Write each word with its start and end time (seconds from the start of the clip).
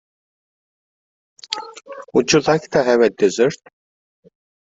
Would 2.15 2.33
you 2.33 2.39
like 2.39 2.63
to 2.71 2.83
have 2.83 3.01
a 3.01 3.11
desert? 3.11 3.53